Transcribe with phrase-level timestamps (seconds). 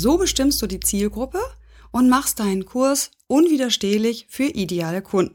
[0.00, 1.40] So bestimmst du die Zielgruppe
[1.90, 5.34] und machst deinen Kurs unwiderstehlich für ideale Kunden.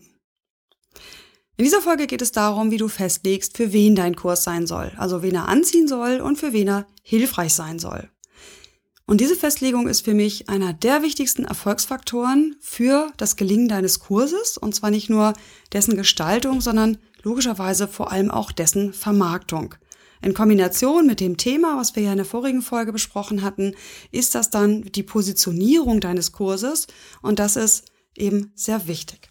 [1.57, 4.93] In dieser Folge geht es darum, wie du festlegst, für wen dein Kurs sein soll,
[4.95, 8.09] also wen er anziehen soll und für wen er hilfreich sein soll.
[9.05, 14.57] Und diese Festlegung ist für mich einer der wichtigsten Erfolgsfaktoren für das Gelingen deines Kurses,
[14.57, 15.33] und zwar nicht nur
[15.73, 19.75] dessen Gestaltung, sondern logischerweise vor allem auch dessen Vermarktung.
[20.23, 23.75] In Kombination mit dem Thema, was wir ja in der vorigen Folge besprochen hatten,
[24.11, 26.87] ist das dann die Positionierung deines Kurses
[27.21, 29.29] und das ist eben sehr wichtig.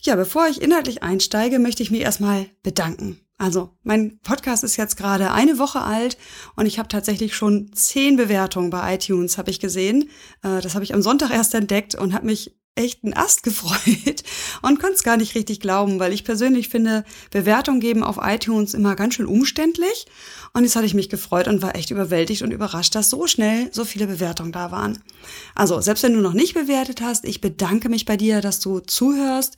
[0.00, 3.20] Ja, bevor ich inhaltlich einsteige, möchte ich mich erstmal bedanken.
[3.38, 6.16] Also, mein Podcast ist jetzt gerade eine Woche alt
[6.54, 10.08] und ich habe tatsächlich schon zehn Bewertungen bei iTunes, habe ich gesehen.
[10.42, 14.22] Äh, das habe ich am Sonntag erst entdeckt und habe mich echt einen Ast gefreut
[14.62, 18.74] und konnte es gar nicht richtig glauben, weil ich persönlich finde, Bewertung geben auf iTunes
[18.74, 20.06] immer ganz schön umständlich.
[20.52, 23.68] Und jetzt hatte ich mich gefreut und war echt überwältigt und überrascht, dass so schnell
[23.72, 25.02] so viele Bewertungen da waren.
[25.54, 28.80] Also, selbst wenn du noch nicht bewertet hast, ich bedanke mich bei dir, dass du
[28.80, 29.56] zuhörst,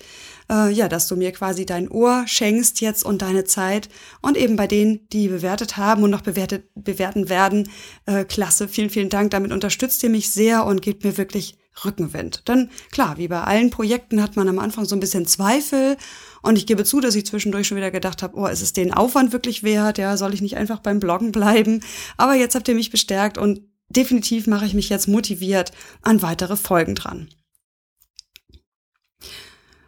[0.50, 3.88] äh, ja, dass du mir quasi dein Ohr schenkst jetzt und deine Zeit.
[4.22, 7.68] Und eben bei denen, die bewertet haben und noch bewertet, bewerten werden,
[8.06, 9.30] äh, klasse, vielen, vielen Dank.
[9.30, 12.42] Damit unterstützt ihr mich sehr und gebt mir wirklich Rückenwind.
[12.46, 15.96] Dann klar, wie bei allen Projekten hat man am Anfang so ein bisschen Zweifel
[16.42, 18.92] und ich gebe zu, dass ich zwischendurch schon wieder gedacht habe, oh, ist es den
[18.94, 19.98] Aufwand wirklich wert?
[19.98, 21.82] Ja, soll ich nicht einfach beim Bloggen bleiben?
[22.16, 26.56] Aber jetzt habt ihr mich bestärkt und definitiv mache ich mich jetzt motiviert an weitere
[26.56, 27.28] Folgen dran.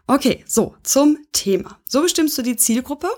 [0.07, 1.78] Okay, so zum Thema.
[1.84, 3.09] So bestimmst du die Zielgruppe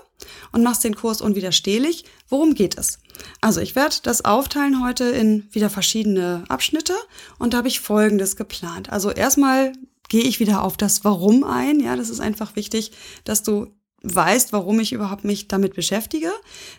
[0.51, 2.05] und machst den Kurs unwiderstehlich.
[2.29, 2.99] Worum geht es?
[3.41, 6.93] Also ich werde das aufteilen heute in wieder verschiedene Abschnitte
[7.39, 8.91] und da habe ich Folgendes geplant.
[8.91, 9.73] Also erstmal
[10.09, 11.79] gehe ich wieder auf das Warum ein.
[11.79, 12.91] Ja, das ist einfach wichtig,
[13.23, 13.67] dass du
[14.03, 16.31] weißt, warum ich überhaupt mich damit beschäftige.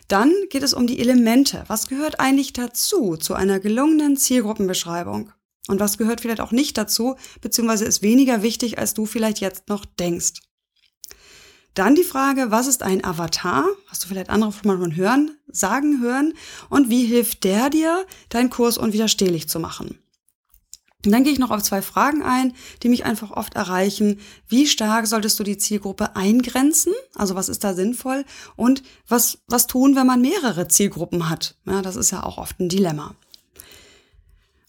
[0.07, 1.63] Dann geht es um die Elemente.
[1.67, 5.31] Was gehört eigentlich dazu, zu einer gelungenen Zielgruppenbeschreibung?
[5.67, 9.67] Und was gehört vielleicht auch nicht dazu, beziehungsweise ist weniger wichtig, als du vielleicht jetzt
[9.67, 10.33] noch denkst.
[11.75, 13.67] Dann die Frage, was ist ein Avatar?
[13.87, 16.33] Hast du vielleicht andere von hören, sagen hören?
[16.69, 19.99] Und wie hilft der dir, deinen Kurs unwiderstehlich zu machen?
[21.05, 24.21] Und dann gehe ich noch auf zwei Fragen ein, die mich einfach oft erreichen.
[24.47, 26.93] Wie stark solltest du die Zielgruppe eingrenzen?
[27.13, 28.23] Also was ist da sinnvoll?
[28.55, 31.57] Und was, was tun, wenn man mehrere Zielgruppen hat?
[31.65, 33.15] Ja, das ist ja auch oft ein Dilemma.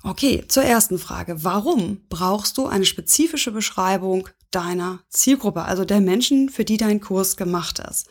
[0.02, 1.42] Okay, zur ersten Frage.
[1.44, 7.36] Warum brauchst du eine spezifische Beschreibung deiner Zielgruppe, also der Menschen, für die dein Kurs
[7.36, 8.08] gemacht ist?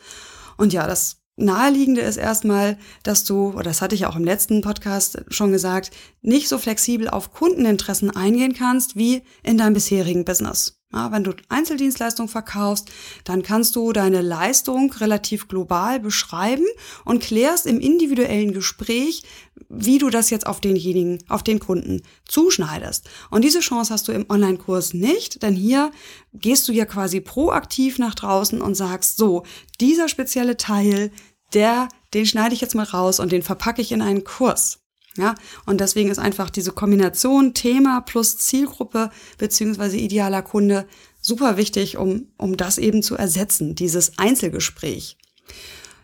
[0.56, 4.62] Und ja, das Naheliegende ist erstmal, dass du, oder das hatte ich auch im letzten
[4.62, 5.90] Podcast schon gesagt,
[6.22, 10.75] nicht so flexibel auf Kundeninteressen eingehen kannst wie in deinem bisherigen Business.
[10.92, 12.90] Ja, wenn du Einzeldienstleistungen verkaufst,
[13.24, 16.64] dann kannst du deine Leistung relativ global beschreiben
[17.04, 19.24] und klärst im individuellen Gespräch,
[19.68, 23.10] wie du das jetzt auf denjenigen, auf den Kunden zuschneidest.
[23.30, 25.90] Und diese Chance hast du im Online-Kurs nicht, denn hier
[26.32, 29.42] gehst du ja quasi proaktiv nach draußen und sagst, so,
[29.80, 31.10] dieser spezielle Teil,
[31.52, 34.85] der, den schneide ich jetzt mal raus und den verpacke ich in einen Kurs.
[35.16, 35.34] Ja,
[35.64, 40.86] und deswegen ist einfach diese Kombination Thema plus Zielgruppe beziehungsweise idealer Kunde
[41.20, 45.16] super wichtig, um, um das eben zu ersetzen, dieses Einzelgespräch.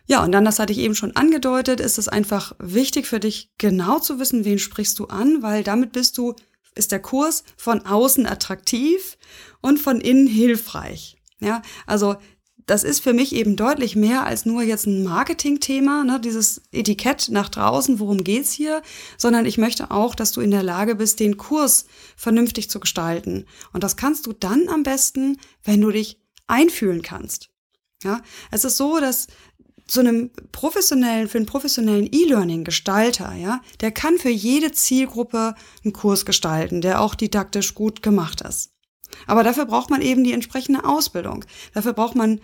[0.07, 3.53] Ja, und dann, das hatte ich eben schon angedeutet, ist es einfach wichtig für dich,
[3.59, 6.35] genau zu wissen, wen sprichst du an, weil damit bist du,
[6.75, 9.17] ist der Kurs von außen attraktiv
[9.61, 11.17] und von innen hilfreich.
[11.41, 12.17] Ja, also
[12.73, 17.29] das ist für mich eben deutlich mehr als nur jetzt ein Marketingthema, ne, dieses Etikett
[17.31, 18.81] nach draußen, worum geht's hier,
[19.19, 21.85] sondern ich möchte auch, dass du in der Lage bist, den Kurs
[22.17, 23.45] vernünftig zu gestalten.
[23.75, 27.51] Und das kannst du dann am besten, wenn du dich einfühlen kannst.
[28.05, 29.27] Ja, es ist so, dass
[29.87, 36.25] zu einem professionellen, für einen professionellen E-Learning-Gestalter, ja, der kann für jede Zielgruppe einen Kurs
[36.25, 38.72] gestalten, der auch didaktisch gut gemacht ist.
[39.27, 41.45] Aber dafür braucht man eben die entsprechende Ausbildung.
[41.75, 42.41] Dafür braucht man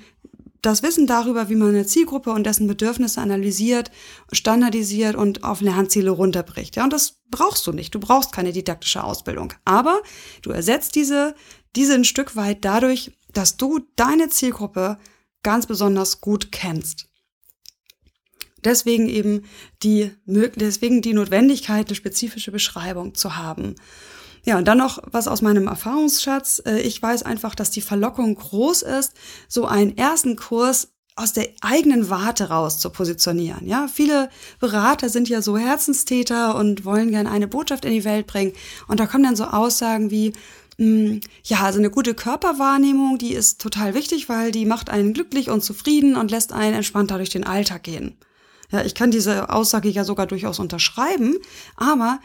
[0.62, 3.91] das Wissen darüber, wie man eine Zielgruppe und dessen Bedürfnisse analysiert,
[4.32, 6.76] standardisiert und auf Lernziele runterbricht.
[6.76, 7.94] Ja, und das brauchst du nicht.
[7.94, 9.53] Du brauchst keine didaktische Ausbildung.
[9.65, 10.00] Aber
[10.43, 11.35] du ersetzt diese,
[11.76, 14.99] diese ein Stück weit dadurch, dass du deine Zielgruppe
[15.43, 17.06] ganz besonders gut kennst.
[18.65, 19.44] Deswegen eben
[19.85, 23.76] die, deswegen die Notwendigkeit, eine spezifische Beschreibung zu haben.
[24.49, 26.62] Ja, und dann noch was aus meinem Erfahrungsschatz.
[26.65, 29.12] Äh, ich weiß einfach, dass die Verlockung groß ist,
[29.47, 33.67] so einen ersten Kurs aus der eigenen Warte raus zu positionieren.
[33.67, 38.27] Ja, viele Berater sind ja so Herzenstäter und wollen gerne eine Botschaft in die Welt
[38.27, 38.55] bringen.
[38.87, 40.33] Und da kommen dann so Aussagen wie,
[40.79, 45.12] mh, hm, ja, also eine gute Körperwahrnehmung, die ist total wichtig, weil die macht einen
[45.12, 48.17] glücklich und zufrieden und lässt einen entspannter durch den Alltag gehen.
[48.71, 51.37] Ja, ich kann diese Aussage ja sogar durchaus unterschreiben,
[51.77, 52.19] aber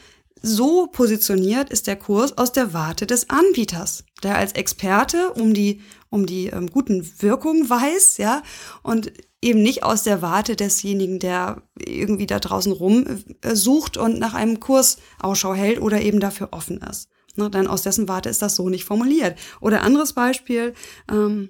[0.46, 5.82] so positioniert ist der Kurs aus der Warte des Anbieters, der als Experte um die,
[6.10, 8.44] um die ähm, guten Wirkungen weiß, ja,
[8.84, 13.06] und eben nicht aus der Warte desjenigen, der irgendwie da draußen rum
[13.42, 17.10] äh, sucht und nach einem Kurs Ausschau hält oder eben dafür offen ist.
[17.36, 19.40] Ne, denn aus dessen Warte ist das so nicht formuliert.
[19.60, 20.74] Oder anderes Beispiel,
[21.10, 21.50] ähm,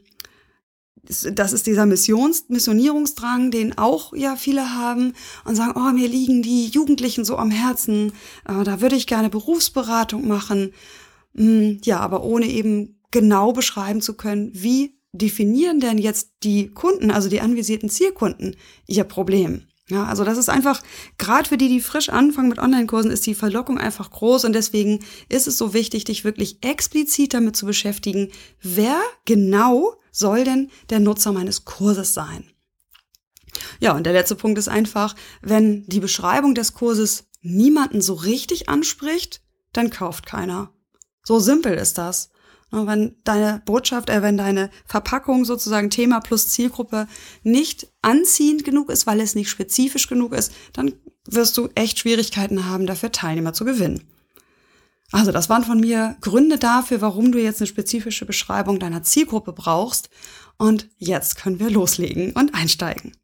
[1.03, 5.13] das ist dieser Missions Missionierungsdrang, den auch ja viele haben
[5.43, 8.13] und sagen, oh, mir liegen die Jugendlichen so am Herzen,
[8.47, 10.73] äh, da würde ich gerne Berufsberatung machen.
[11.33, 17.11] Mm, ja, aber ohne eben genau beschreiben zu können, wie definieren denn jetzt die Kunden,
[17.11, 18.55] also die anvisierten Zielkunden,
[18.87, 19.67] ihr Problem?
[19.89, 20.81] Ja, also das ist einfach,
[21.17, 24.99] gerade für die, die frisch anfangen mit Online-Kursen, ist die Verlockung einfach groß und deswegen
[25.27, 28.29] ist es so wichtig, dich wirklich explizit damit zu beschäftigen,
[28.61, 32.45] wer genau soll denn der Nutzer meines Kurses sein?
[33.79, 38.69] Ja, und der letzte Punkt ist einfach, wenn die Beschreibung des Kurses niemanden so richtig
[38.69, 39.41] anspricht,
[39.73, 40.71] dann kauft keiner.
[41.23, 42.29] So simpel ist das.
[42.71, 47.07] Wenn deine Botschaft, äh, wenn deine Verpackung sozusagen Thema plus Zielgruppe
[47.43, 50.93] nicht anziehend genug ist, weil es nicht spezifisch genug ist, dann
[51.25, 54.07] wirst du echt Schwierigkeiten haben, dafür Teilnehmer zu gewinnen.
[55.13, 59.53] Also das waren von mir Gründe dafür, warum du jetzt eine spezifische Beschreibung deiner Zielgruppe
[59.53, 60.09] brauchst.
[60.57, 63.15] Und jetzt können wir loslegen und einsteigen.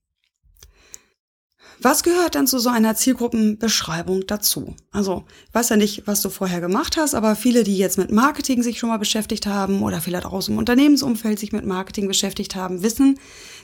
[1.82, 4.76] Was gehört denn zu so einer Zielgruppenbeschreibung dazu?
[4.92, 8.12] Also, ich weiß ja nicht, was du vorher gemacht hast, aber viele, die jetzt mit
[8.12, 12.08] Marketing sich schon mal beschäftigt haben oder vielleicht auch aus dem Unternehmensumfeld sich mit Marketing
[12.08, 13.18] beschäftigt haben, wissen,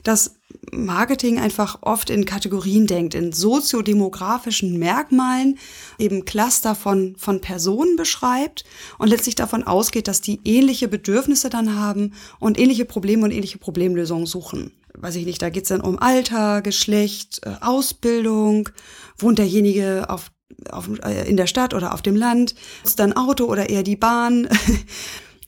[0.05, 0.35] dass
[0.71, 5.57] Marketing einfach oft in Kategorien denkt, in soziodemografischen Merkmalen,
[5.97, 8.63] eben Cluster von, von Personen beschreibt
[8.97, 13.57] und letztlich davon ausgeht, dass die ähnliche Bedürfnisse dann haben und ähnliche Probleme und ähnliche
[13.57, 14.71] Problemlösungen suchen.
[14.93, 18.69] Weiß ich nicht, da geht's dann um Alter, Geschlecht, äh, Ausbildung,
[19.17, 20.31] wohnt derjenige auf,
[20.69, 23.97] auf, äh, in der Stadt oder auf dem Land, ist dann Auto oder eher die
[23.97, 24.47] Bahn.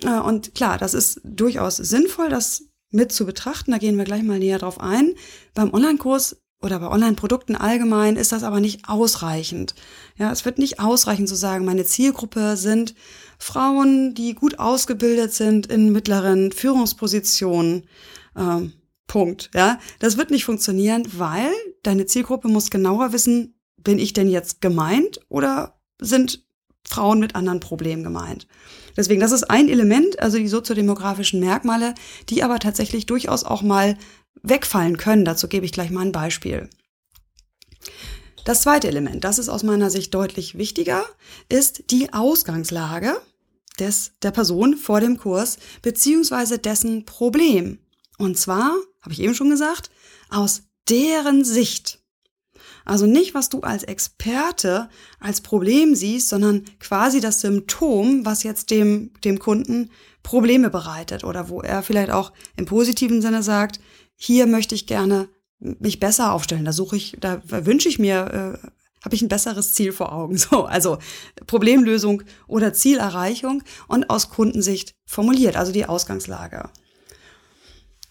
[0.04, 3.72] Äh, und klar, das ist durchaus sinnvoll, das mit zu betrachten.
[3.72, 5.14] Da gehen wir gleich mal näher drauf ein.
[5.54, 9.76] Beim Online-Kurs oder bei Online-Produkten allgemein ist das aber nicht ausreichend.
[10.18, 12.96] Ja, es wird nicht ausreichend zu sagen, meine Zielgruppe sind
[13.38, 17.88] Frauen, die gut ausgebildet sind in mittleren Führungspositionen.
[18.36, 18.74] Ähm,
[19.06, 19.52] Punkt.
[19.54, 21.50] Ja, das wird nicht funktionieren, weil
[21.84, 26.44] deine Zielgruppe muss genauer wissen, bin ich denn jetzt gemeint oder sind
[26.84, 28.48] Frauen mit anderen Problemen gemeint?
[28.98, 31.94] Deswegen, das ist ein Element, also die soziodemografischen Merkmale,
[32.30, 33.98] die aber tatsächlich durchaus auch mal
[34.42, 35.24] wegfallen können.
[35.24, 36.70] Dazu gebe ich gleich mal ein Beispiel.
[38.44, 41.06] Das zweite Element, das ist aus meiner Sicht deutlich wichtiger,
[41.50, 43.16] ist die Ausgangslage
[43.80, 47.80] des, der Person vor dem Kurs beziehungsweise dessen Problem.
[48.18, 49.92] Und zwar, habe ich eben schon gesagt,
[50.30, 52.00] aus deren Sicht.
[52.88, 54.88] Also nicht, was du als Experte
[55.20, 59.90] als Problem siehst, sondern quasi das Symptom, was jetzt dem, dem Kunden
[60.24, 63.82] Probleme bereitet oder wo er vielleicht auch im positiven Sinne sagt,
[64.16, 65.28] hier möchte ich gerne
[65.60, 66.64] mich besser aufstellen.
[66.64, 68.68] Da suche ich, da wünsche ich mir, äh,
[69.04, 70.38] habe ich ein besseres Ziel vor Augen.
[70.50, 70.98] So, also
[71.46, 76.70] Problemlösung oder Zielerreichung und aus Kundensicht formuliert, also die Ausgangslage.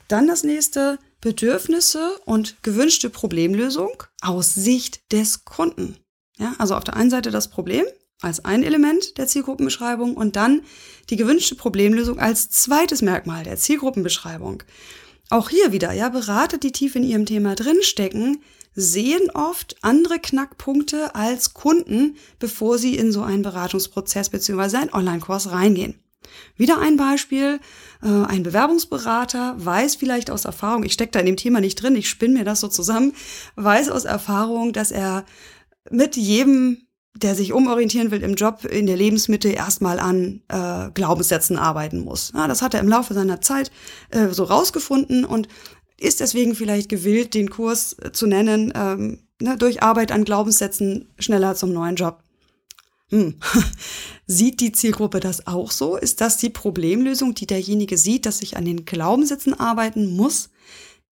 [0.08, 5.96] Dann das nächste, Bedürfnisse und gewünschte Problemlösung aus Sicht des Kunden.
[6.38, 7.84] Ja, also auf der einen Seite das Problem
[8.20, 10.62] als ein Element der Zielgruppenbeschreibung und dann
[11.10, 14.62] die gewünschte Problemlösung als zweites Merkmal der Zielgruppenbeschreibung.
[15.28, 18.40] Auch hier wieder, ja, Berater, die tief in ihrem Thema drinstecken,
[18.76, 24.76] sehen oft andere Knackpunkte als Kunden, bevor sie in so einen Beratungsprozess bzw.
[24.76, 25.98] einen Online-Kurs reingehen.
[26.56, 27.60] Wieder ein Beispiel,
[28.00, 32.08] ein Bewerbungsberater weiß vielleicht aus Erfahrung, ich stecke da in dem Thema nicht drin, ich
[32.08, 33.12] spinne mir das so zusammen,
[33.56, 35.24] weiß aus Erfahrung, dass er
[35.90, 36.86] mit jedem,
[37.16, 42.32] der sich umorientieren will im Job in der Lebensmittel, erstmal an äh, Glaubenssätzen arbeiten muss.
[42.34, 43.70] Ja, das hat er im Laufe seiner Zeit
[44.10, 45.48] äh, so rausgefunden und
[45.98, 51.54] ist deswegen vielleicht gewillt, den Kurs zu nennen, ähm, ne, durch Arbeit an Glaubenssätzen schneller
[51.54, 52.22] zum neuen Job.
[53.10, 53.36] Hm.
[54.26, 55.96] Sieht die Zielgruppe das auch so?
[55.96, 60.50] Ist das die Problemlösung, die derjenige sieht, dass ich an den Glaubenssätzen arbeiten muss?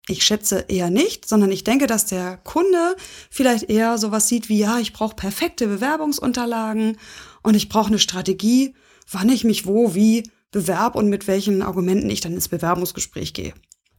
[0.07, 2.95] Ich schätze eher nicht, sondern ich denke, dass der Kunde
[3.31, 6.97] vielleicht eher sowas sieht wie, ja, ich brauche perfekte Bewerbungsunterlagen
[7.41, 8.75] und ich brauche eine Strategie
[9.09, 13.53] wann ich mich wo, wie bewerb und mit welchen Argumenten ich dann ins Bewerbungsgespräch gehe.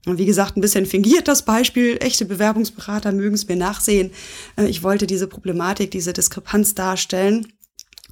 [0.06, 1.98] Und wie gesagt, ein bisschen fingiert das Beispiel.
[2.00, 4.12] Echte Bewerbungsberater mögen es mir nachsehen.
[4.56, 7.52] Äh, ich wollte diese Problematik, diese Diskrepanz darstellen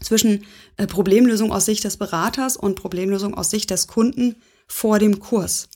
[0.00, 0.44] zwischen
[0.76, 4.36] äh, Problemlösung aus Sicht des Beraters und Problemlösung aus Sicht des Kunden
[4.66, 5.68] vor dem Kurs.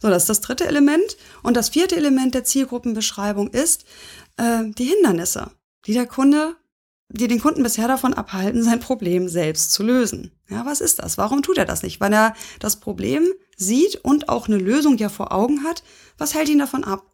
[0.00, 1.16] So, das ist das dritte Element.
[1.42, 3.84] Und das vierte Element der Zielgruppenbeschreibung ist
[4.36, 5.50] äh, die Hindernisse,
[5.86, 6.56] die der Kunde,
[7.08, 10.32] die den Kunden bisher davon abhalten, sein Problem selbst zu lösen.
[10.48, 11.18] Ja, was ist das?
[11.18, 12.00] Warum tut er das nicht?
[12.00, 13.24] Weil er das Problem
[13.56, 15.82] sieht und auch eine Lösung ja vor Augen hat.
[16.18, 17.09] Was hält ihn davon ab?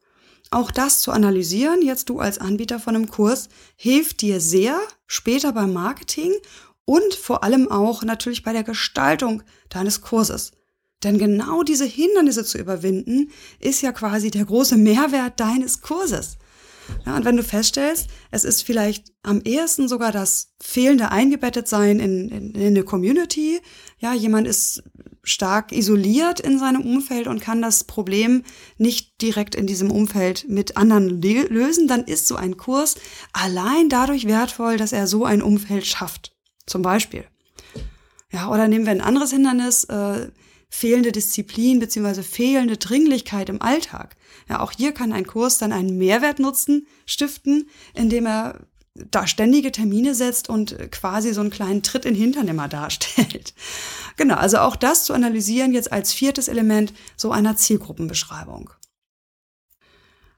[0.51, 5.53] Auch das zu analysieren, jetzt du als Anbieter von einem Kurs, hilft dir sehr später
[5.53, 6.33] beim Marketing
[6.85, 10.53] und vor allem auch natürlich bei der Gestaltung deines Kurses.
[11.03, 16.39] Denn genau diese Hindernisse zu überwinden, ist ja quasi der große Mehrwert deines Kurses.
[17.05, 22.29] Ja, und wenn du feststellst, es ist vielleicht am ehesten sogar das fehlende Eingebettetsein in,
[22.29, 23.61] in, in eine Community,
[23.99, 24.83] ja, jemand ist
[25.23, 28.45] stark isoliert in seinem Umfeld und kann das Problem
[28.79, 32.95] nicht direkt in diesem Umfeld mit anderen lösen, dann ist so ein Kurs
[33.33, 36.33] allein dadurch wertvoll, dass er so ein Umfeld schafft.
[36.67, 37.25] Zum Beispiel.
[38.33, 40.29] Ja, oder nehmen wir ein anderes Hindernis, äh,
[40.69, 44.17] fehlende Disziplin beziehungsweise fehlende Dringlichkeit im Alltag.
[44.49, 48.67] Ja, auch hier kann ein Kurs dann einen Mehrwert nutzen, stiften, indem er
[49.11, 53.55] da ständige Termine setzt und quasi so einen kleinen Tritt in den Hintern immer darstellt.
[54.19, 58.71] Genau, also auch das zu analysieren jetzt als viertes Element so einer Zielgruppenbeschreibung.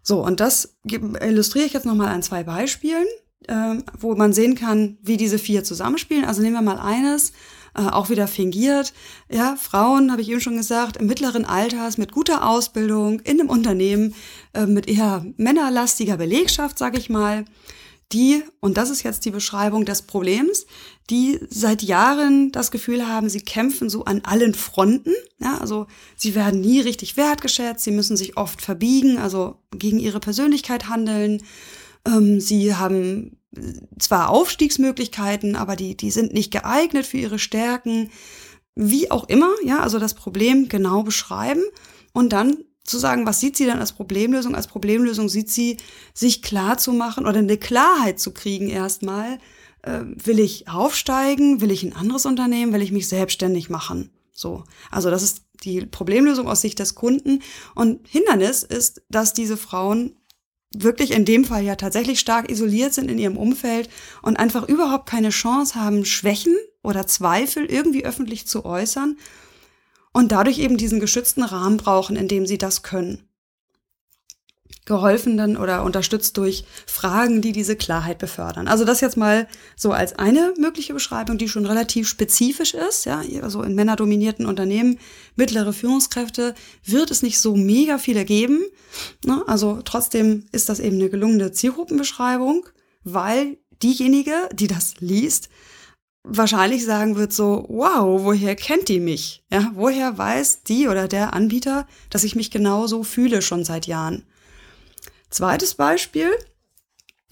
[0.02, 3.06] So, und das illustriere ich jetzt nochmal an zwei Beispielen,
[3.46, 6.24] äh, wo man sehen kann, wie diese vier zusammenspielen.
[6.24, 7.32] Also nehmen wir mal eines, äh,
[7.86, 8.92] auch wieder fingiert.
[9.30, 13.48] Ja, Frauen, habe ich eben schon gesagt, im mittleren Alters mit guter Ausbildung in einem
[13.48, 14.14] Unternehmen
[14.54, 17.44] äh, mit eher männerlastiger Belegschaft, sage ich mal,
[18.12, 20.66] die, und das ist jetzt die Beschreibung des Problems,
[21.10, 25.12] die seit Jahren das Gefühl haben, sie kämpfen so an allen Fronten.
[25.38, 30.20] Ja, also sie werden nie richtig wertgeschätzt, sie müssen sich oft verbiegen, also gegen ihre
[30.20, 31.42] Persönlichkeit handeln.
[32.06, 33.37] Ähm, sie haben
[33.98, 38.10] zwar Aufstiegsmöglichkeiten, aber die, die sind nicht geeignet für ihre Stärken.
[38.74, 41.62] Wie auch immer, ja, also das Problem genau beschreiben
[42.12, 44.54] und dann zu sagen, was sieht sie dann als Problemlösung?
[44.54, 45.76] Als Problemlösung sieht sie,
[46.14, 49.38] sich klar zu machen oder eine Klarheit zu kriegen erstmal.
[49.82, 51.60] Äh, will ich aufsteigen?
[51.60, 52.72] Will ich ein anderes Unternehmen?
[52.72, 54.10] Will ich mich selbstständig machen?
[54.32, 54.64] So.
[54.90, 57.42] Also das ist die Problemlösung aus Sicht des Kunden.
[57.74, 60.16] Und Hindernis ist, dass diese Frauen
[60.74, 63.88] wirklich in dem Fall ja tatsächlich stark isoliert sind in ihrem Umfeld
[64.22, 69.16] und einfach überhaupt keine Chance haben, Schwächen oder Zweifel irgendwie öffentlich zu äußern
[70.12, 73.27] und dadurch eben diesen geschützten Rahmen brauchen, in dem sie das können.
[74.88, 78.68] Geholfen dann oder unterstützt durch Fragen, die diese Klarheit befördern.
[78.68, 79.46] Also das jetzt mal
[79.76, 83.04] so als eine mögliche Beschreibung, die schon relativ spezifisch ist.
[83.04, 84.98] Ja, also in männerdominierten Unternehmen,
[85.36, 88.62] mittlere Führungskräfte wird es nicht so mega viele geben.
[89.26, 89.44] Ne?
[89.46, 92.66] Also trotzdem ist das eben eine gelungene Zielgruppenbeschreibung,
[93.04, 95.50] weil diejenige, die das liest,
[96.24, 99.44] wahrscheinlich sagen wird so, wow, woher kennt die mich?
[99.50, 104.24] Ja, woher weiß die oder der Anbieter, dass ich mich genauso fühle schon seit Jahren?
[105.30, 106.30] Zweites Beispiel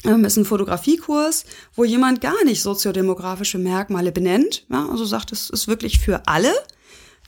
[0.04, 4.66] ähm, ist ein Fotografiekurs, wo jemand gar nicht soziodemografische Merkmale benennt.
[4.70, 6.52] Ja, also sagt, es ist wirklich für alle,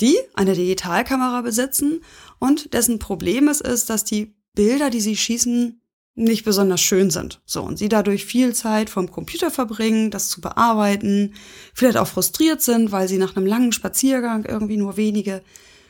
[0.01, 2.03] die eine Digitalkamera besitzen
[2.39, 5.81] und dessen Problem es ist, dass die Bilder, die sie schießen,
[6.15, 7.41] nicht besonders schön sind.
[7.47, 11.35] So, und sie dadurch viel Zeit vom Computer verbringen, das zu bearbeiten,
[11.75, 15.43] vielleicht auch frustriert sind, weil sie nach einem langen Spaziergang irgendwie nur wenige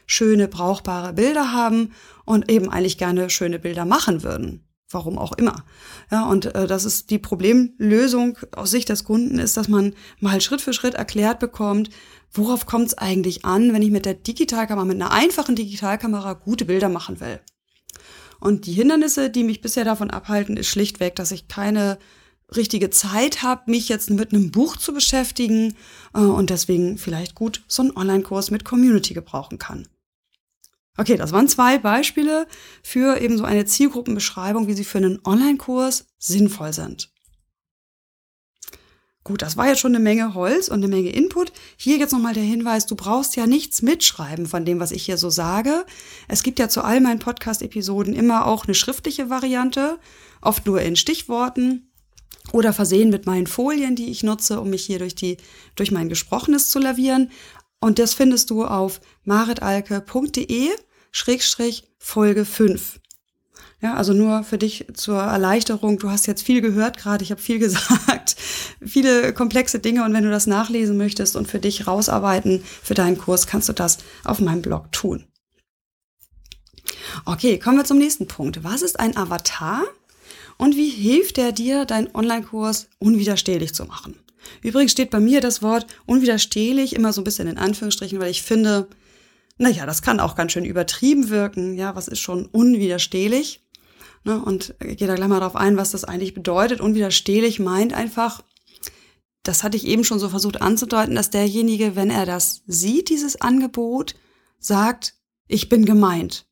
[0.07, 1.93] schöne, brauchbare Bilder haben
[2.25, 4.68] und eben eigentlich gerne schöne Bilder machen würden.
[4.91, 5.65] Warum auch immer.
[6.11, 10.41] Ja, und äh, das ist die Problemlösung aus Sicht des Kunden ist, dass man mal
[10.41, 11.91] Schritt für Schritt erklärt bekommt,
[12.33, 16.65] worauf kommt es eigentlich an, wenn ich mit der Digitalkamera, mit einer einfachen Digitalkamera gute
[16.65, 17.39] Bilder machen will.
[18.41, 21.99] Und die Hindernisse, die mich bisher davon abhalten, ist schlichtweg, dass ich keine
[22.57, 25.77] richtige Zeit habe, mich jetzt mit einem Buch zu beschäftigen
[26.15, 29.87] äh, und deswegen vielleicht gut so einen Online-Kurs mit Community gebrauchen kann.
[30.99, 32.49] Okay, das waren zwei Beispiele
[32.83, 37.13] für eben so eine Zielgruppenbeschreibung, wie sie für einen Online-Kurs sinnvoll sind.
[39.23, 41.53] Gut, das war jetzt schon eine Menge Holz und eine Menge Input.
[41.77, 45.19] Hier jetzt nochmal der Hinweis, du brauchst ja nichts mitschreiben von dem, was ich hier
[45.19, 45.87] so sage.
[46.27, 50.01] Es gibt ja zu all meinen Podcast-Episoden immer auch eine schriftliche Variante,
[50.43, 51.93] oft nur in Stichworten
[52.53, 55.37] oder versehen mit meinen Folien, die ich nutze, um mich hier durch die,
[55.77, 57.31] durch mein Gesprochenes zu lavieren.
[57.81, 60.71] Und das findest du auf maritalke.de
[61.11, 63.01] Schrägstrich Folge 5.
[63.81, 65.99] Ja, also nur für dich zur Erleichterung.
[65.99, 68.37] Du hast jetzt viel gehört gerade, ich habe viel gesagt.
[68.85, 73.19] viele komplexe Dinge und wenn du das nachlesen möchtest und für dich rausarbeiten für deinen
[73.19, 75.25] Kurs, kannst du das auf meinem Blog tun.
[77.25, 78.65] Okay, kommen wir zum nächsten Punkt.
[78.65, 79.85] Was ist ein Avatar
[80.57, 84.19] und wie hilft er dir, deinen Online-Kurs unwiderstehlich zu machen?
[84.63, 88.43] Übrigens steht bei mir das Wort unwiderstehlich immer so ein bisschen in Anführungsstrichen, weil ich
[88.43, 88.89] finde,
[89.59, 91.77] naja, das kann auch ganz schön übertrieben wirken.
[91.77, 93.65] Ja, was ist schon unwiderstehlich?
[94.25, 96.81] Ne, und ich gehe da gleich mal darauf ein, was das eigentlich bedeutet.
[96.81, 98.43] Unwiderstehlich meint einfach,
[99.43, 103.41] das hatte ich eben schon so versucht anzudeuten, dass derjenige, wenn er das sieht, dieses
[103.41, 104.15] Angebot,
[104.59, 105.15] sagt,
[105.47, 106.47] ich bin gemeint.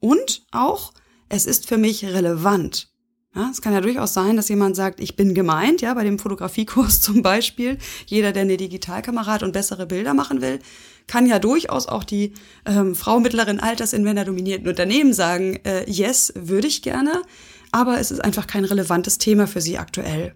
[0.00, 0.92] Und auch,
[1.28, 2.92] es ist für mich relevant.
[3.34, 6.18] Ja, es kann ja durchaus sein, dass jemand sagt, ich bin gemeint, ja, bei dem
[6.18, 7.78] Fotografiekurs zum Beispiel.
[8.06, 10.58] Jeder, der eine Digitalkamera hat und bessere Bilder machen will,
[11.06, 12.32] kann ja durchaus auch die
[12.66, 17.22] ähm, Frau mittleren Alters in männerdominierten Unternehmen sagen, äh, yes, würde ich gerne,
[17.70, 20.34] aber es ist einfach kein relevantes Thema für sie aktuell.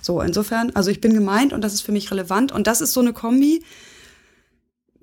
[0.00, 2.92] So, insofern, also ich bin gemeint und das ist für mich relevant und das ist
[2.92, 3.62] so eine Kombi,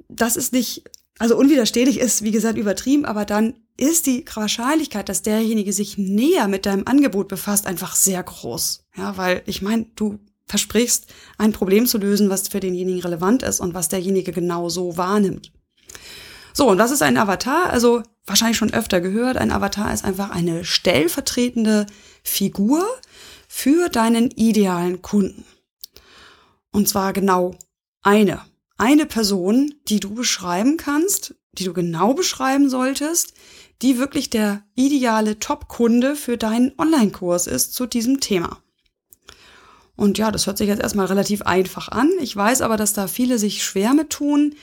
[0.09, 0.83] das ist nicht,
[1.19, 6.47] also unwiderstehlich ist, wie gesagt, übertrieben, aber dann ist die Wahrscheinlichkeit, dass derjenige sich näher
[6.47, 8.85] mit deinem Angebot befasst, einfach sehr groß.
[8.97, 10.19] Ja, weil ich meine, du
[10.51, 14.97] versprichst, ein Problem zu lösen, was für denjenigen relevant ist und was derjenige genau so
[14.97, 15.51] wahrnimmt.
[16.53, 17.69] So, und was ist ein Avatar?
[17.69, 21.85] Also wahrscheinlich schon öfter gehört, ein Avatar ist einfach eine stellvertretende
[22.21, 22.85] Figur
[23.47, 25.45] für deinen idealen Kunden.
[26.71, 27.55] Und zwar genau
[28.01, 28.41] eine.
[28.77, 33.33] Eine Person, die du beschreiben kannst, die du genau beschreiben solltest,
[33.81, 38.60] die wirklich der ideale Top-Kunde für deinen Online-Kurs ist zu diesem Thema.
[40.01, 42.09] Und ja, das hört sich jetzt erstmal relativ einfach an.
[42.21, 44.55] Ich weiß aber, dass da viele sich schwer mit tun,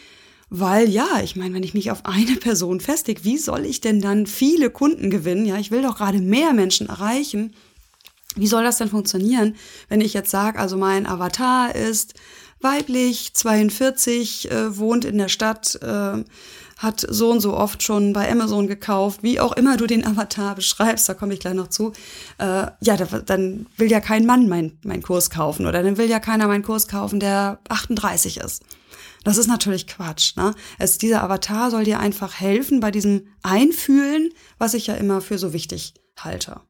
[0.50, 4.00] weil ja, ich meine, wenn ich mich auf eine Person festige, wie soll ich denn
[4.00, 5.46] dann viele Kunden gewinnen?
[5.46, 7.54] Ja, ich will doch gerade mehr Menschen erreichen.
[8.34, 9.54] Wie soll das denn funktionieren,
[9.88, 12.14] wenn ich jetzt sage, also mein Avatar ist
[12.60, 16.24] weiblich, 42, äh, wohnt in der Stadt, äh,
[16.78, 20.54] hat so und so oft schon bei Amazon gekauft, wie auch immer du den Avatar
[20.54, 21.92] beschreibst, da komme ich gleich noch zu,
[22.38, 26.08] äh, ja, da, dann will ja kein Mann meinen mein Kurs kaufen oder dann will
[26.08, 28.62] ja keiner meinen Kurs kaufen, der 38 ist.
[29.24, 30.36] Das ist natürlich Quatsch.
[30.36, 30.54] Ne?
[30.78, 35.38] Es, dieser Avatar soll dir einfach helfen bei diesem Einfühlen, was ich ja immer für
[35.38, 36.60] so wichtig halte.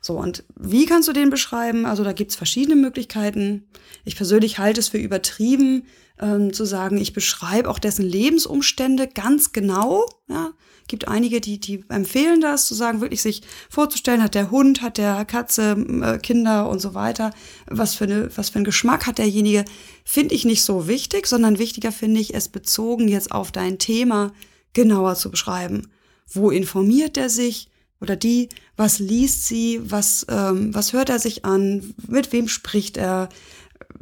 [0.00, 1.86] So, und wie kannst du den beschreiben?
[1.86, 3.68] Also da gibt's verschiedene Möglichkeiten.
[4.04, 5.84] Ich persönlich halte es für übertrieben,
[6.20, 10.06] ähm, zu sagen, ich beschreibe auch dessen Lebensumstände ganz genau.
[10.28, 10.52] Ja,
[10.88, 14.98] gibt einige, die, die empfehlen das, zu sagen, wirklich sich vorzustellen, hat der Hund, hat
[14.98, 15.72] der Katze,
[16.02, 17.32] äh, Kinder und so weiter,
[17.66, 19.64] was für, eine, was für einen Geschmack hat derjenige,
[20.04, 24.32] finde ich nicht so wichtig, sondern wichtiger finde ich, es bezogen jetzt auf dein Thema
[24.72, 25.88] genauer zu beschreiben.
[26.26, 27.68] Wo informiert er sich?
[28.02, 32.96] oder die, was liest sie, was, ähm, was hört er sich an, mit wem spricht
[32.96, 33.28] er,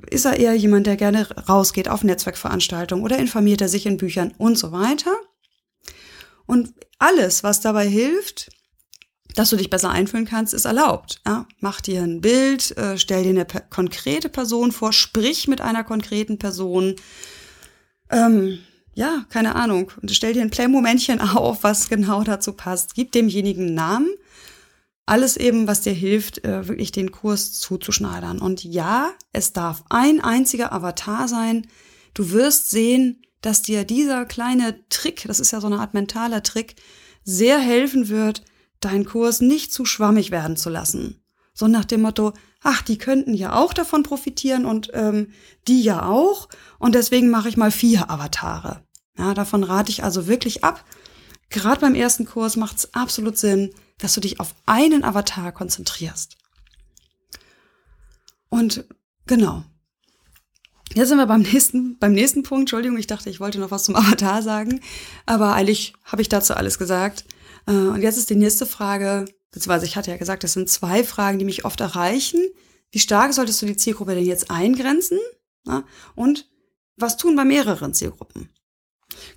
[0.08, 4.34] ist er eher jemand, der gerne rausgeht auf Netzwerkveranstaltungen oder informiert er sich in Büchern
[4.38, 5.12] und so weiter.
[6.46, 8.50] Und alles, was dabei hilft,
[9.34, 11.20] dass du dich besser einfühlen kannst, ist erlaubt.
[11.26, 11.46] Ja?
[11.60, 16.38] Mach dir ein Bild, äh, stell dir eine konkrete Person vor, sprich mit einer konkreten
[16.38, 16.96] Person.
[18.10, 18.58] Ähm,
[18.94, 19.92] ja, keine Ahnung.
[20.02, 22.94] Und stell dir ein Playmomentchen auf, was genau dazu passt.
[22.94, 24.08] Gib demjenigen Namen.
[25.06, 28.38] Alles eben, was dir hilft, äh, wirklich den Kurs zuzuschneidern.
[28.38, 31.66] Und ja, es darf ein einziger Avatar sein.
[32.14, 36.42] Du wirst sehen, dass dir dieser kleine Trick, das ist ja so eine Art mentaler
[36.42, 36.76] Trick,
[37.24, 38.44] sehr helfen wird,
[38.80, 41.22] deinen Kurs nicht zu schwammig werden zu lassen.
[41.52, 42.32] So nach dem Motto,
[42.62, 45.28] ach, die könnten ja auch davon profitieren und ähm,
[45.68, 46.48] die ja auch.
[46.78, 48.82] Und deswegen mache ich mal vier Avatare.
[49.18, 50.84] Ja, davon rate ich also wirklich ab.
[51.50, 56.36] Gerade beim ersten Kurs macht es absolut Sinn, dass du dich auf einen Avatar konzentrierst.
[58.48, 58.84] Und
[59.26, 59.64] genau.
[60.94, 62.62] Jetzt sind wir beim nächsten, beim nächsten Punkt.
[62.62, 64.80] Entschuldigung, ich dachte, ich wollte noch was zum Avatar sagen.
[65.26, 67.24] Aber eigentlich habe ich dazu alles gesagt.
[67.66, 71.04] Äh, und jetzt ist die nächste Frage, beziehungsweise ich hatte ja gesagt, das sind zwei
[71.04, 72.40] Fragen, die mich oft erreichen.
[72.90, 75.18] Wie stark solltest du die Zielgruppe denn jetzt eingrenzen?
[76.16, 76.48] Und
[76.96, 78.48] was tun bei mehreren Zielgruppen?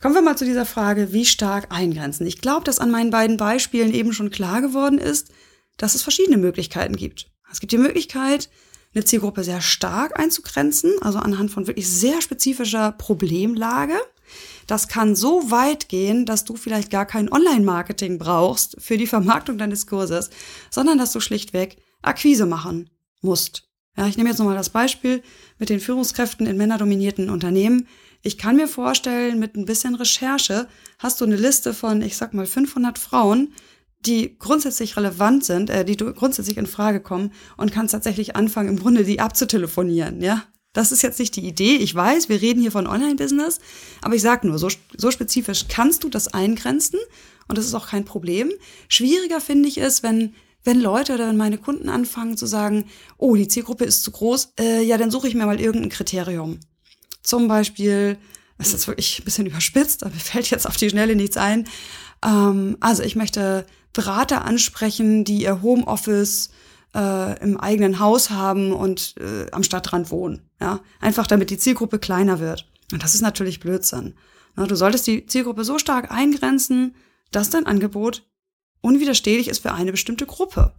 [0.02, 2.28] Kommen wir mal zu dieser Frage, wie stark eingrenzen.
[2.28, 5.30] Ich glaube, dass an meinen beiden Beispielen eben schon klar geworden ist,
[5.78, 7.32] dass es verschiedene Möglichkeiten gibt.
[7.52, 8.50] Es gibt die Möglichkeit,
[8.94, 13.96] eine Zielgruppe sehr stark einzugrenzen, also anhand von wirklich sehr spezifischer Problemlage.
[14.68, 19.58] Das kann so weit gehen, dass du vielleicht gar kein Online-Marketing brauchst für die Vermarktung
[19.58, 20.30] deines Kurses,
[20.70, 22.90] sondern dass du schlichtweg Akquise machen
[23.22, 23.68] musst.
[23.98, 25.22] Ja, ich nehme jetzt nochmal das Beispiel
[25.60, 27.88] mit den Führungskräften in männerdominierten Unternehmen.
[28.26, 32.34] Ich kann mir vorstellen, mit ein bisschen Recherche hast du eine Liste von, ich sag
[32.34, 33.54] mal, 500 Frauen,
[34.00, 38.80] die grundsätzlich relevant sind, äh, die grundsätzlich in Frage kommen und kannst tatsächlich anfangen, im
[38.80, 40.44] Grunde die abzutelefonieren, ja.
[40.72, 41.76] Das ist jetzt nicht die Idee.
[41.76, 43.60] Ich weiß, wir reden hier von Online-Business,
[44.02, 47.00] aber ich sag nur, so, so spezifisch kannst du das eingrenzen
[47.48, 48.52] und das ist auch kein Problem.
[48.88, 50.34] Schwieriger finde ich es, wenn
[50.66, 52.86] wenn Leute oder wenn meine Kunden anfangen zu sagen,
[53.18, 56.60] oh, die Zielgruppe ist zu groß, äh, ja, dann suche ich mir mal irgendein Kriterium.
[57.24, 58.18] Zum Beispiel,
[58.58, 61.68] das ist wirklich ein bisschen überspitzt, aber mir fällt jetzt auf die Schnelle nichts ein.
[62.24, 66.50] Ähm, also ich möchte Berater ansprechen, die ihr Homeoffice
[66.96, 70.42] äh, im eigenen Haus haben und äh, am Stadtrand wohnen.
[70.60, 72.68] Ja, einfach damit die Zielgruppe kleiner wird.
[72.92, 74.16] Und das ist natürlich Blödsinn.
[74.56, 76.96] Na, du solltest die Zielgruppe so stark eingrenzen,
[77.32, 78.24] dass dein Angebot
[78.82, 80.74] unwiderstehlich ist für eine bestimmte Gruppe.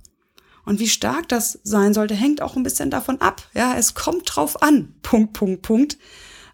[0.64, 3.42] Und wie stark das sein sollte, hängt auch ein bisschen davon ab.
[3.52, 4.94] Ja, es kommt drauf an.
[5.02, 5.98] Punkt, Punkt, Punkt.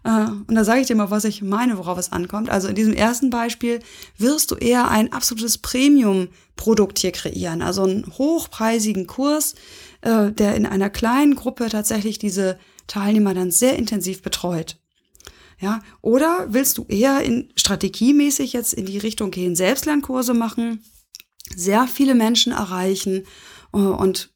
[0.03, 2.49] Und da sage ich dir mal, was ich meine, worauf es ankommt.
[2.49, 3.79] Also in diesem ersten Beispiel
[4.17, 7.61] wirst du eher ein absolutes Premium-Produkt hier kreieren.
[7.61, 9.53] Also einen hochpreisigen Kurs,
[10.01, 14.77] äh, der in einer kleinen Gruppe tatsächlich diese Teilnehmer dann sehr intensiv betreut.
[15.59, 20.83] Ja, oder willst du eher in strategiemäßig jetzt in die Richtung gehen, Selbstlernkurse machen,
[21.55, 23.25] sehr viele Menschen erreichen
[23.71, 24.31] äh, und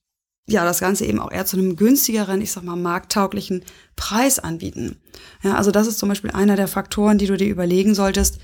[0.48, 3.64] ja, das Ganze eben auch eher zu einem günstigeren, ich sag mal, markttauglichen
[3.96, 4.98] Preis anbieten.
[5.44, 8.40] Ja, also das ist zum Beispiel einer der Faktoren, die du dir überlegen solltest,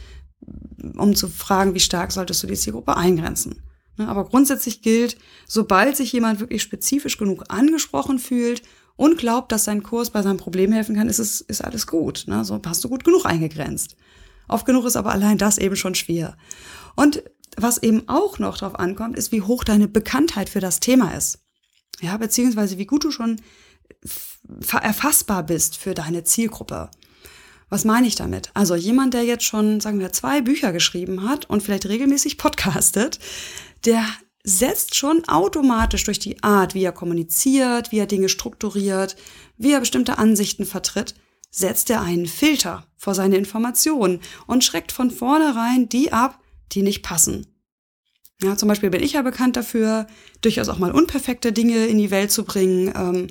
[0.98, 3.62] um zu fragen, wie stark solltest du die Zielgruppe eingrenzen.
[3.98, 8.64] Ne, aber grundsätzlich gilt, sobald sich jemand wirklich spezifisch genug angesprochen fühlt
[8.96, 12.24] und glaubt, dass sein Kurs bei seinem Problem helfen kann, ist es, ist alles gut.
[12.28, 12.44] Ne?
[12.46, 13.96] So hast du gut genug eingegrenzt.
[14.48, 16.36] Oft genug ist aber allein das eben schon schwer.
[16.96, 17.24] Und
[17.58, 21.41] was eben auch noch drauf ankommt, ist, wie hoch deine Bekanntheit für das Thema ist.
[22.02, 23.40] Ja, beziehungsweise wie gut du schon
[24.82, 26.90] erfassbar bist für deine Zielgruppe.
[27.70, 28.50] Was meine ich damit?
[28.54, 33.20] Also jemand, der jetzt schon, sagen wir, zwei Bücher geschrieben hat und vielleicht regelmäßig podcastet,
[33.86, 34.06] der
[34.44, 39.16] setzt schon automatisch durch die Art, wie er kommuniziert, wie er Dinge strukturiert,
[39.58, 41.16] wie er bestimmte Ansichten vertritt,
[41.52, 46.40] setzt er einen Filter vor seine Informationen und schreckt von vornherein die ab,
[46.72, 47.51] die nicht passen.
[48.44, 50.08] Ja, zum Beispiel bin ich ja bekannt dafür,
[50.42, 53.28] durchaus auch mal unperfekte Dinge in die Welt zu bringen, ähm,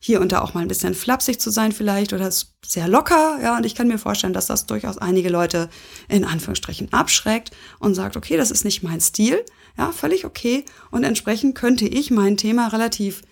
[0.00, 2.30] hier und da auch mal ein bisschen flapsig zu sein vielleicht oder
[2.64, 5.68] sehr locker, ja, und ich kann mir vorstellen, dass das durchaus einige Leute
[6.08, 9.44] in Anführungsstrichen abschreckt und sagt, okay, das ist nicht mein Stil,
[9.76, 10.64] ja, völlig okay.
[10.90, 13.22] Und entsprechend könnte ich mein Thema relativ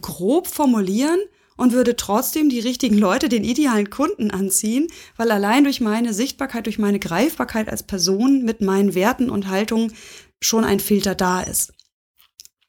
[0.00, 1.18] grob formulieren
[1.56, 6.66] und würde trotzdem die richtigen Leute, den idealen Kunden anziehen, weil allein durch meine Sichtbarkeit,
[6.66, 9.92] durch meine Greifbarkeit als Person mit meinen Werten und Haltungen
[10.40, 11.72] schon ein Filter da ist.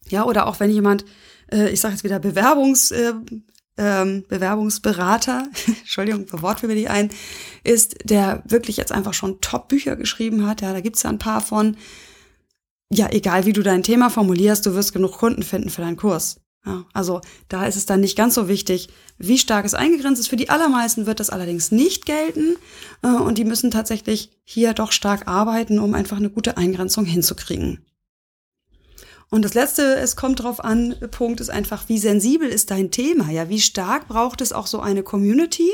[0.10, 1.06] Ja, oder auch wenn jemand,
[1.52, 3.14] äh, ich sage jetzt wieder Bewerbungs, äh,
[3.78, 7.10] ähm, Bewerbungsberater, Entschuldigung, Wort für mich ein,
[7.64, 10.62] ist, der wirklich jetzt einfach schon Top-Bücher geschrieben hat.
[10.62, 11.78] Ja, da gibt's ja ein paar von.
[12.90, 16.40] Ja, egal wie du dein Thema formulierst, du wirst genug Kunden finden für deinen Kurs.
[16.68, 20.28] Ja, also da ist es dann nicht ganz so wichtig, wie stark es eingegrenzt ist.
[20.28, 22.58] Für die allermeisten wird das allerdings nicht gelten
[23.04, 27.86] äh, und die müssen tatsächlich hier doch stark arbeiten, um einfach eine gute Eingrenzung hinzukriegen.
[29.30, 33.32] Und das letzte, es kommt drauf an, Punkt ist einfach, wie sensibel ist dein Thema?
[33.32, 35.72] Ja, wie stark braucht es auch so eine Community,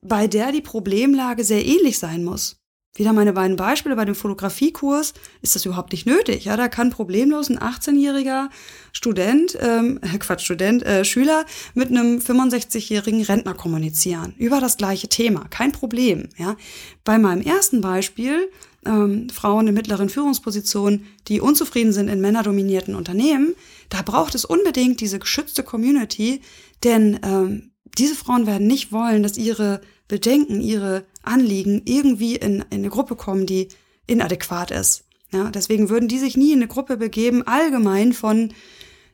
[0.00, 2.57] bei der die Problemlage sehr ähnlich sein muss?
[2.94, 3.94] Wieder meine beiden Beispiele.
[3.94, 6.46] Bei dem Fotografiekurs ist das überhaupt nicht nötig.
[6.46, 8.48] Ja, da kann problemlos ein 18-jähriger
[8.92, 15.46] Student, ähm, Quatsch, Student, äh, Schüler mit einem 65-jährigen Rentner kommunizieren über das gleiche Thema.
[15.50, 16.28] Kein Problem.
[16.36, 16.56] Ja,
[17.04, 18.50] bei meinem ersten Beispiel
[18.84, 23.54] ähm, Frauen in mittleren Führungspositionen, die unzufrieden sind in männerdominierten Unternehmen,
[23.90, 26.40] da braucht es unbedingt diese geschützte Community,
[26.84, 32.80] denn ähm, diese Frauen werden nicht wollen, dass ihre Bedenken, ihre Anliegen irgendwie in, in
[32.80, 33.68] eine Gruppe kommen, die
[34.06, 35.04] inadäquat ist.
[35.30, 38.52] Ja, deswegen würden die sich nie in eine Gruppe begeben, allgemein von,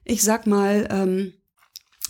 [0.04, 1.32] ich sag mal, ähm,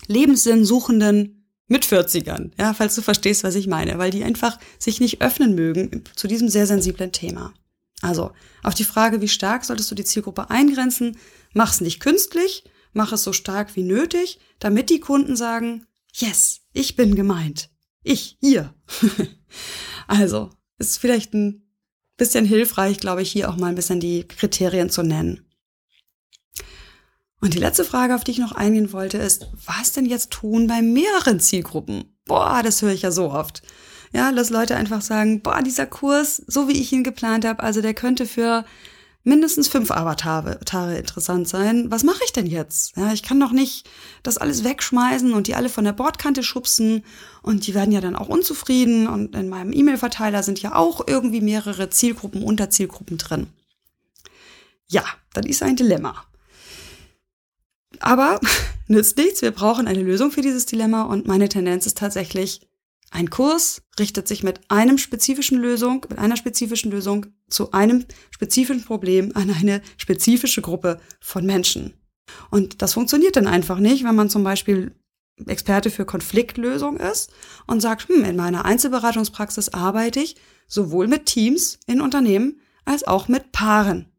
[0.07, 5.23] Lebenssinnsuchenden mit 40ern, ja, falls du verstehst, was ich meine, weil die einfach sich nicht
[5.23, 7.55] öffnen mögen zu diesem sehr sensiblen Thema.
[8.03, 11.17] Also, auf die Frage, wie stark solltest du die Zielgruppe eingrenzen,
[11.55, 16.97] mach's nicht künstlich, mach es so stark wie nötig, damit die Kunden sagen, yes, ich
[16.97, 17.71] bin gemeint.
[18.03, 18.75] Ich, hier.
[20.07, 21.63] also, ist vielleicht ein
[22.17, 25.45] bisschen hilfreich, glaube ich, hier auch mal ein bisschen die Kriterien zu nennen.
[27.41, 30.67] Und die letzte Frage, auf die ich noch eingehen wollte, ist, was denn jetzt tun
[30.67, 32.17] bei mehreren Zielgruppen?
[32.25, 33.63] Boah, das höre ich ja so oft.
[34.15, 37.83] Ja, dass Leute einfach sagen, boah, dieser Kurs, so wie ich ihn geplant habe, also
[37.83, 38.65] der könnte für
[39.25, 41.91] mindestens fünf Avatare interessant sein.
[41.91, 42.97] Was mache ich denn jetzt?
[42.97, 43.89] Ja, ich kann doch nicht
[44.23, 47.05] das alles wegschmeißen und die alle von der Bordkante schubsen
[47.43, 51.41] und die werden ja dann auch unzufrieden und in meinem E-Mail-Verteiler sind ja auch irgendwie
[51.41, 53.47] mehrere Zielgruppen, Unterzielgruppen drin.
[54.89, 56.25] Ja, das ist ein Dilemma.
[58.01, 58.41] Aber
[58.89, 62.61] nützt nichts, wir brauchen eine Lösung für dieses Dilemma und meine Tendenz ist tatsächlich,
[63.11, 68.85] ein Kurs richtet sich mit einem spezifischen Lösung, mit einer spezifischen Lösung zu einem spezifischen
[68.85, 71.95] Problem an eine spezifische Gruppe von Menschen.
[72.51, 74.93] Und das funktioniert dann einfach nicht, wenn man zum Beispiel
[75.47, 77.33] Experte für Konfliktlösung ist
[77.67, 80.37] und sagt, hm, in meiner Einzelberatungspraxis arbeite ich
[80.67, 84.13] sowohl mit Teams in Unternehmen als auch mit Paaren.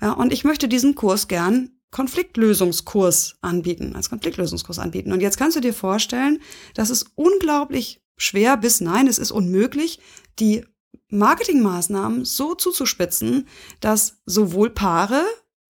[0.00, 5.12] Ja, und ich möchte diesen Kurs gern Konfliktlösungskurs anbieten, als Konfliktlösungskurs anbieten.
[5.12, 6.40] Und jetzt kannst du dir vorstellen,
[6.74, 9.98] dass es unglaublich schwer bis nein, es ist unmöglich,
[10.38, 10.64] die
[11.08, 13.48] Marketingmaßnahmen so zuzuspitzen,
[13.80, 15.24] dass sowohl Paare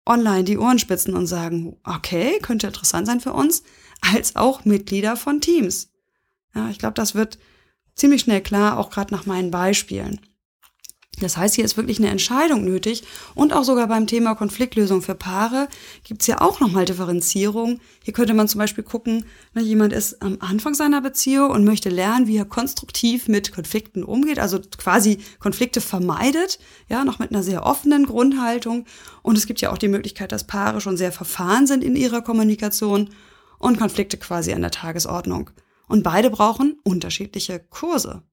[0.05, 3.63] online die Ohren spitzen und sagen, okay, könnte interessant sein für uns,
[4.01, 5.91] als auch Mitglieder von Teams.
[6.55, 7.38] Ja, ich glaube, das wird
[7.95, 10.19] ziemlich schnell klar, auch gerade nach meinen Beispielen.
[11.21, 13.03] Das heißt, hier ist wirklich eine Entscheidung nötig
[13.36, 15.67] und auch sogar beim Thema Konfliktlösung für Paare
[16.03, 17.79] gibt es ja auch nochmal Differenzierung.
[18.03, 21.89] Hier könnte man zum Beispiel gucken, wenn jemand ist am Anfang seiner Beziehung und möchte
[21.89, 27.43] lernen, wie er konstruktiv mit Konflikten umgeht, also quasi Konflikte vermeidet, ja, noch mit einer
[27.43, 28.86] sehr offenen Grundhaltung.
[29.21, 32.21] Und es gibt ja auch die Möglichkeit, dass Paare schon sehr verfahren sind in ihrer
[32.21, 33.10] Kommunikation
[33.58, 35.49] und Konflikte quasi an der Tagesordnung.
[35.88, 38.23] Und beide brauchen unterschiedliche Kurse.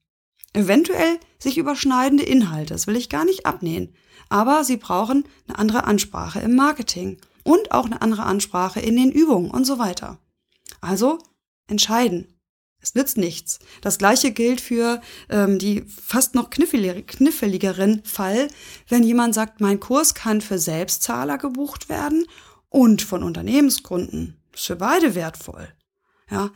[0.56, 3.94] Eventuell sich überschneidende Inhalte, das will ich gar nicht abnehmen.
[4.30, 9.12] Aber sie brauchen eine andere Ansprache im Marketing und auch eine andere Ansprache in den
[9.12, 10.18] Übungen und so weiter.
[10.80, 11.18] Also
[11.68, 12.26] entscheiden.
[12.80, 13.58] Es nützt nichts.
[13.82, 18.48] Das gleiche gilt für ähm, die fast noch kniffligeren Fall,
[18.88, 22.24] wenn jemand sagt, mein Kurs kann für Selbstzahler gebucht werden
[22.70, 24.40] und von Unternehmenskunden.
[24.52, 25.68] Das ist für beide wertvoll.
[26.30, 26.50] Ja,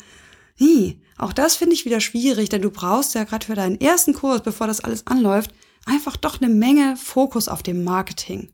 [0.60, 1.00] nie.
[1.18, 4.42] Auch das finde ich wieder schwierig, denn du brauchst ja gerade für deinen ersten Kurs,
[4.42, 5.52] bevor das alles anläuft,
[5.86, 8.52] einfach doch eine Menge Fokus auf dem Marketing.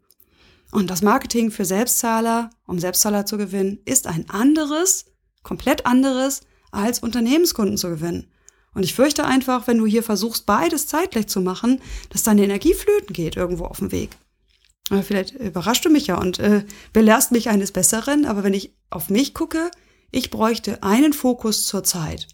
[0.72, 5.06] Und das Marketing für Selbstzahler, um Selbstzahler zu gewinnen, ist ein anderes,
[5.42, 6.40] komplett anderes,
[6.72, 8.26] als Unternehmenskunden zu gewinnen.
[8.74, 12.74] Und ich fürchte einfach, wenn du hier versuchst, beides zeitgleich zu machen, dass deine Energie
[12.74, 14.10] flöten geht irgendwo auf dem Weg.
[15.02, 19.08] Vielleicht überraschst du mich ja und äh, belehrst mich eines Besseren, aber wenn ich auf
[19.08, 19.70] mich gucke,
[20.16, 22.26] ich bräuchte einen Fokus zur Zeit.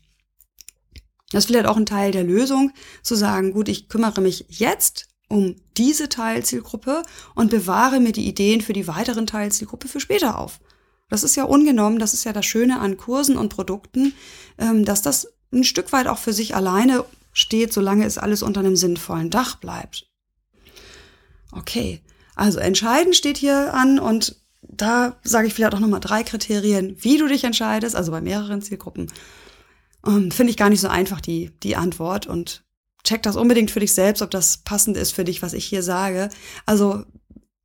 [1.32, 5.08] Das ist vielleicht auch ein Teil der Lösung, zu sagen, gut, ich kümmere mich jetzt
[5.28, 7.02] um diese Teilzielgruppe
[7.34, 10.60] und bewahre mir die Ideen für die weiteren Teilzielgruppe für später auf.
[11.08, 14.14] Das ist ja ungenommen, das ist ja das Schöne an Kursen und Produkten,
[14.58, 18.60] ähm, dass das ein Stück weit auch für sich alleine steht, solange es alles unter
[18.60, 20.06] einem sinnvollen Dach bleibt.
[21.50, 22.00] Okay,
[22.36, 27.18] also entscheiden steht hier an und da sage ich vielleicht auch nochmal drei Kriterien, wie
[27.18, 29.10] du dich entscheidest, also bei mehreren Zielgruppen.
[30.06, 32.26] Ähm, Finde ich gar nicht so einfach, die, die Antwort.
[32.26, 32.64] Und
[33.04, 35.82] check das unbedingt für dich selbst, ob das passend ist für dich, was ich hier
[35.82, 36.28] sage.
[36.66, 37.04] Also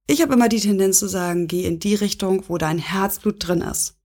[0.07, 3.61] ich habe immer die Tendenz zu sagen, geh in die Richtung, wo dein Herzblut drin
[3.61, 3.95] ist.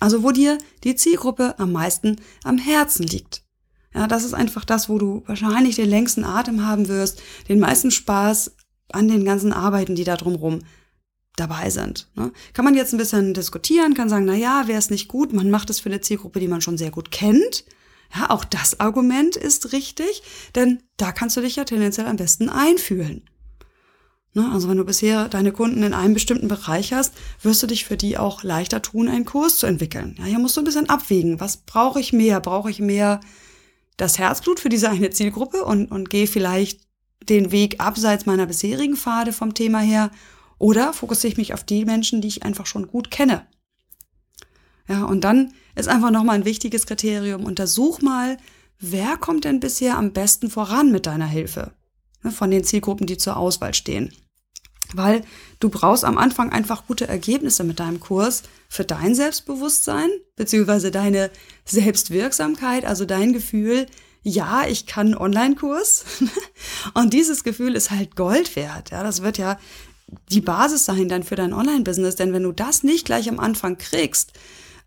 [0.00, 3.42] Also wo dir die Zielgruppe am meisten am Herzen liegt.
[3.94, 7.92] Ja, das ist einfach das, wo du wahrscheinlich den längsten Atem haben wirst, den meisten
[7.92, 8.56] Spaß
[8.90, 10.60] an den ganzen Arbeiten, die da drumrum
[11.36, 12.08] dabei sind.
[12.14, 12.32] Ne?
[12.52, 15.50] Kann man jetzt ein bisschen diskutieren, kann sagen, na ja, wäre es nicht gut, man
[15.50, 17.64] macht es für eine Zielgruppe, die man schon sehr gut kennt.
[18.14, 20.22] Ja, auch das Argument ist richtig,
[20.54, 23.28] denn da kannst du dich ja tendenziell am besten einfühlen.
[24.34, 24.50] Ne?
[24.52, 27.96] Also wenn du bisher deine Kunden in einem bestimmten Bereich hast, wirst du dich für
[27.96, 30.16] die auch leichter tun, einen Kurs zu entwickeln.
[30.18, 31.40] Ja, hier musst du ein bisschen abwägen.
[31.40, 32.40] Was brauche ich mehr?
[32.40, 33.20] Brauche ich mehr
[33.96, 36.80] das Herzblut für diese eine Zielgruppe und, und gehe vielleicht
[37.28, 40.10] den Weg abseits meiner bisherigen Pfade vom Thema her
[40.58, 43.46] oder fokussiere ich mich auf die Menschen, die ich einfach schon gut kenne?
[44.88, 47.44] Ja, und dann ist einfach nochmal ein wichtiges Kriterium.
[47.44, 48.36] Untersuch mal,
[48.78, 51.72] wer kommt denn bisher am besten voran mit deiner Hilfe?
[52.22, 54.12] Ne, von den Zielgruppen, die zur Auswahl stehen.
[54.92, 55.22] Weil
[55.60, 61.30] du brauchst am Anfang einfach gute Ergebnisse mit deinem Kurs für dein Selbstbewusstsein, beziehungsweise deine
[61.64, 63.86] Selbstwirksamkeit, also dein Gefühl,
[64.22, 66.04] ja, ich kann Online-Kurs.
[66.94, 68.90] Und dieses Gefühl ist halt Gold wert.
[68.90, 69.58] Ja, das wird ja
[70.30, 72.16] die Basis sein dann für dein Online-Business.
[72.16, 74.32] Denn wenn du das nicht gleich am Anfang kriegst,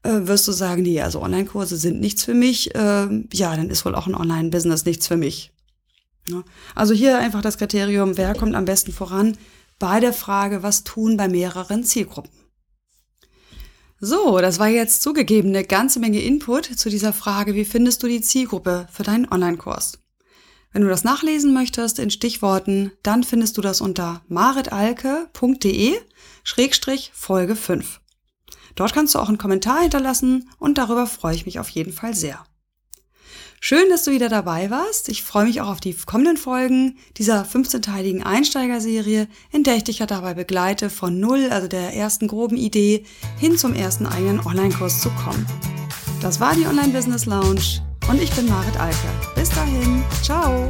[0.04, 2.74] äh, wirst du sagen, nee, also Online-Kurse sind nichts für mich.
[2.76, 5.52] Äh, ja, dann ist wohl auch ein Online-Business nichts für mich.
[6.76, 9.38] Also hier einfach das Kriterium, wer kommt am besten voran
[9.80, 12.32] bei der Frage, was tun bei mehreren Zielgruppen.
[14.00, 18.08] So, das war jetzt zugegeben eine ganze Menge Input zu dieser Frage, wie findest du
[18.08, 20.00] die Zielgruppe für deinen Online-Kurs?
[20.78, 25.96] Wenn du das nachlesen möchtest in Stichworten, dann findest du das unter maritalke.de
[26.44, 28.00] Schrägstrich Folge 5.
[28.76, 32.14] Dort kannst du auch einen Kommentar hinterlassen und darüber freue ich mich auf jeden Fall
[32.14, 32.46] sehr.
[33.60, 35.10] Schön, dass du wieder dabei warst.
[35.10, 39.98] Ich freue mich auch auf die kommenden Folgen dieser 15-teiligen Einsteigerserie, in der ich dich
[39.98, 43.04] ja dabei begleite, von Null, also der ersten groben Idee,
[43.40, 45.48] hin zum ersten eigenen Online-Kurs zu kommen.
[46.22, 49.10] Das war die Online Business Lounge und ich bin Marit Alke.
[49.36, 50.70] Bis dahin, ciao!